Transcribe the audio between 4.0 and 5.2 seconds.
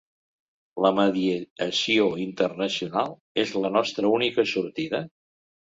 única sortida?